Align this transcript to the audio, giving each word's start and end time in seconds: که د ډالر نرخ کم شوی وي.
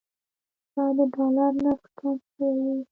که 0.73 0.83
د 0.97 0.99
ډالر 1.13 1.51
نرخ 1.63 1.83
کم 1.99 2.15
شوی 2.29 2.51
وي. 2.61 2.73